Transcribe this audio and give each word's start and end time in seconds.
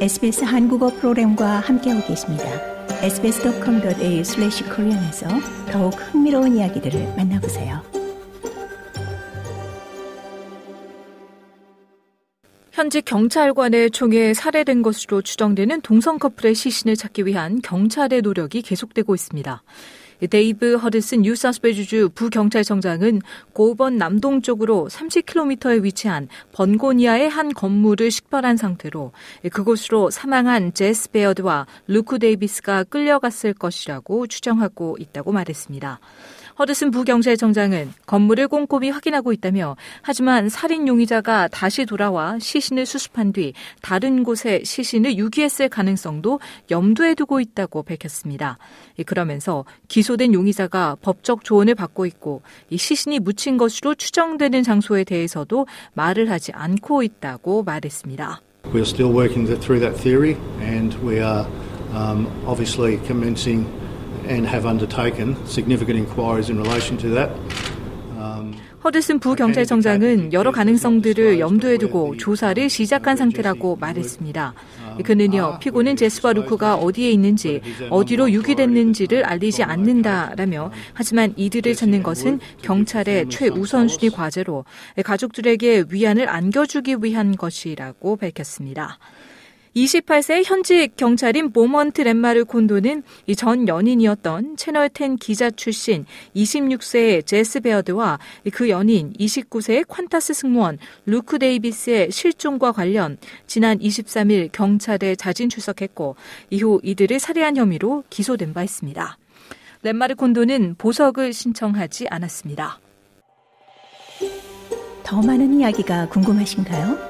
SBS 0.00 0.44
한국어 0.44 0.88
프로그램과 0.88 1.60
함께하고 1.60 2.06
계십니다. 2.06 2.44
sbs.com.au/korean에서 3.02 5.28
더욱 5.70 5.90
흥미로운 5.90 6.56
이야기들을 6.56 7.16
만나보세요. 7.18 7.82
현직 12.72 13.04
경찰관의 13.04 13.90
총에 13.90 14.32
살해된 14.32 14.80
것으로 14.80 15.20
추정되는 15.20 15.82
동성 15.82 16.18
커플의 16.18 16.54
시신을 16.54 16.96
찾기 16.96 17.26
위한 17.26 17.60
경찰의 17.60 18.22
노력이 18.22 18.62
계속되고 18.62 19.14
있습니다. 19.14 19.62
데이브 20.28 20.76
허드슨 20.76 21.22
뉴사우스웨일스주 21.22 22.10
부경찰청장은 22.14 23.22
골번 23.52 23.96
남동쪽으로 23.96 24.88
30km에 24.90 25.82
위치한 25.82 26.28
번고니아의 26.52 27.28
한 27.28 27.52
건물을 27.52 28.10
식별한 28.10 28.56
상태로 28.56 29.12
그곳으로 29.52 30.10
사망한 30.10 30.74
제스 30.74 31.10
베어드와 31.10 31.66
루크 31.86 32.18
데이비스가 32.18 32.84
끌려갔을 32.84 33.54
것이라고 33.54 34.26
추정하고 34.26 34.96
있다고 34.98 35.32
말했습니다. 35.32 36.00
허드슨 36.60 36.90
부경찰청장은 36.90 37.94
건물을 38.04 38.46
꼼꼼히 38.48 38.90
확인하고 38.90 39.32
있다며 39.32 39.76
하지만 40.02 40.50
살인 40.50 40.86
용의자가 40.86 41.48
다시 41.48 41.86
돌아와 41.86 42.38
시신을 42.38 42.84
수습한 42.84 43.32
뒤 43.32 43.54
다른 43.80 44.24
곳에 44.24 44.60
시신을 44.62 45.16
유기했을 45.16 45.70
가능성도 45.70 46.38
염두에 46.70 47.14
두고 47.14 47.40
있다고 47.40 47.82
밝혔습니다. 47.82 48.58
그러면서 49.06 49.64
기소된 49.88 50.34
용의자가 50.34 50.98
법적 51.00 51.44
조언을 51.44 51.74
받고 51.74 52.04
있고 52.04 52.42
이 52.68 52.76
시신이 52.76 53.20
묻힌 53.20 53.56
것으로 53.56 53.94
추정되는 53.94 54.62
장소에 54.62 55.04
대해서도 55.04 55.66
말을 55.94 56.30
하지 56.30 56.52
않고 56.52 57.02
있다고 57.02 57.62
말했습니다. 57.62 58.42
We 58.66 58.80
are 58.80 58.82
still 58.82 59.10
working 59.10 59.46
through 59.58 59.80
that 59.80 59.98
theory 60.02 60.36
and 60.60 60.94
we 61.02 61.22
are 61.22 61.46
um, 61.94 62.26
obviously 62.46 62.98
commencing 63.06 63.66
and 64.30 64.46
have 64.46 64.66
undertaken 64.66 65.36
significant 65.44 65.98
inquiries 65.98 66.50
in 66.50 66.58
relation 66.58 66.96
to 66.98 67.10
that. 67.10 67.30
허드슨 68.82 69.18
부경찰청장은 69.18 70.32
여러 70.32 70.50
가능성들을 70.50 71.38
염두에 71.38 71.76
두고 71.76 72.16
조사를 72.16 72.70
시작한 72.70 73.14
상태라고 73.14 73.76
말했습니다. 73.76 74.54
그는요, 75.04 75.58
피고는 75.60 75.96
제스와 75.96 76.32
루크가 76.32 76.76
어디에 76.76 77.10
있는지, 77.10 77.60
어디로 77.90 78.30
유기됐는지를 78.30 79.24
알리지 79.24 79.64
않는다라며, 79.64 80.70
하지만 80.94 81.34
이들을 81.36 81.74
찾는 81.74 82.02
것은 82.02 82.40
경찰의 82.62 83.28
최우선순위 83.28 84.08
과제로 84.14 84.64
가족들에게 85.04 85.84
위안을 85.90 86.30
안겨주기 86.30 86.96
위한 87.02 87.36
것이라고 87.36 88.16
밝혔습니다. 88.16 88.98
28세 89.76 90.42
현직 90.44 90.96
경찰인 90.96 91.50
보먼트 91.52 92.02
렛마르 92.02 92.44
콘도는 92.44 93.02
이 93.26 93.34
전 93.36 93.68
연인이었던 93.68 94.56
채널10 94.56 95.18
기자 95.20 95.50
출신 95.50 96.04
26세의 96.34 97.24
제스 97.24 97.60
베어드와 97.60 98.18
그 98.52 98.68
연인 98.68 99.12
29세의 99.14 99.86
퀀타스 99.86 100.34
승무원 100.34 100.78
루크 101.06 101.38
데이비스의 101.38 102.10
실종과 102.10 102.72
관련 102.72 103.16
지난 103.46 103.78
23일 103.78 104.50
경찰에 104.52 105.14
자진 105.14 105.48
출석했고 105.48 106.16
이후 106.50 106.80
이들을 106.82 107.18
살해한 107.20 107.56
혐의로 107.56 108.02
기소된 108.10 108.52
바 108.52 108.62
있습니다. 108.64 109.18
렛마르 109.82 110.16
콘도는 110.16 110.74
보석을 110.76 111.32
신청하지 111.32 112.08
않았습니다. 112.10 112.80
더 115.04 115.22
많은 115.22 115.58
이야기가 115.58 116.08
궁금하신가요? 116.08 117.09